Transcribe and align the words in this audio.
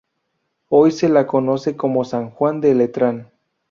Hoy 0.69 0.89
se 0.93 1.09
la 1.09 1.27
conoce 1.27 1.77
como 1.77 2.03
San 2.05 2.31
Juan 2.31 2.59
de 2.59 2.73
Letrán. 2.73 3.29